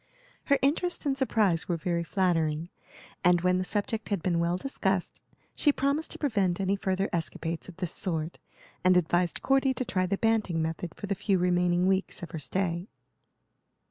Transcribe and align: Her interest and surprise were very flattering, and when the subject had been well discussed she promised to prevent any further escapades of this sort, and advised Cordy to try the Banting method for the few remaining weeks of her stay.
Her 0.45 0.57
interest 0.63 1.05
and 1.05 1.15
surprise 1.15 1.67
were 1.67 1.77
very 1.77 2.03
flattering, 2.03 2.69
and 3.23 3.41
when 3.41 3.59
the 3.59 3.63
subject 3.63 4.09
had 4.09 4.23
been 4.23 4.39
well 4.39 4.57
discussed 4.57 5.21
she 5.53 5.71
promised 5.71 6.09
to 6.09 6.17
prevent 6.17 6.59
any 6.59 6.75
further 6.75 7.07
escapades 7.13 7.69
of 7.69 7.77
this 7.77 7.93
sort, 7.93 8.39
and 8.83 8.97
advised 8.97 9.43
Cordy 9.43 9.75
to 9.75 9.85
try 9.85 10.07
the 10.07 10.17
Banting 10.17 10.59
method 10.59 10.95
for 10.95 11.05
the 11.05 11.13
few 11.13 11.37
remaining 11.37 11.85
weeks 11.85 12.23
of 12.23 12.31
her 12.31 12.39
stay. 12.39 12.87